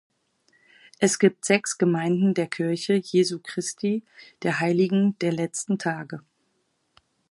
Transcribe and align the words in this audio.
Es 0.97 1.19
gibt 1.19 1.45
sechs 1.45 1.77
Gemeinden 1.77 2.33
der 2.33 2.47
Kirche 2.47 2.95
Jesu 2.95 3.37
Christi 3.39 4.01
der 4.41 4.59
Heiligen 4.59 5.15
der 5.19 5.31
Letzten 5.31 5.77
Tage. 5.77 6.23